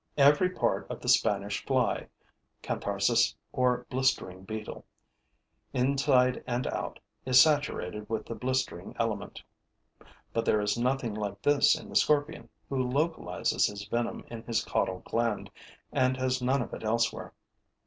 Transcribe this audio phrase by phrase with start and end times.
[0.17, 2.07] Every part of the Spanish fly
[2.63, 4.83] [Cantharis or blistering beetle],
[5.73, 9.43] inside and out, is saturated with the blistering element;
[10.33, 14.65] but there is nothing like this in the scorpion, who localizes his venom in his
[14.65, 15.51] caudal gland
[15.91, 17.33] and has none of it elsewhere.